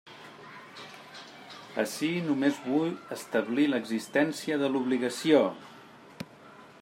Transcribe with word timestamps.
Ací 1.83 2.09
només 2.29 2.57
vull 2.71 2.95
establir 3.17 3.67
l'existència 3.73 4.61
de 4.65 4.71
l'obligació. 4.73 5.43